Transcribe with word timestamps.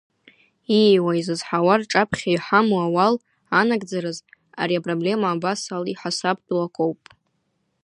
Ииуа, 0.81 1.11
изызҳауа 1.19 1.75
рҿаԥхьа 1.81 2.29
иҳамоу 2.35 2.81
ауал 2.85 3.15
анагӡараз, 3.59 4.17
ари 4.61 4.79
апроблема 4.79 5.27
абас 5.31 5.61
алаиҳасабтәу 5.75 6.59
акоуп. 6.65 7.01